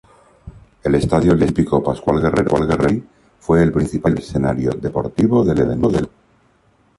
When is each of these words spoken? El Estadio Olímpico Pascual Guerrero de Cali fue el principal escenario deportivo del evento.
El 0.83 0.95
Estadio 0.95 1.33
Olímpico 1.33 1.83
Pascual 1.83 2.19
Guerrero 2.19 2.59
de 2.65 2.75
Cali 2.75 3.03
fue 3.39 3.61
el 3.61 3.71
principal 3.71 4.17
escenario 4.17 4.71
deportivo 4.71 5.45
del 5.45 5.59
evento. 5.59 5.91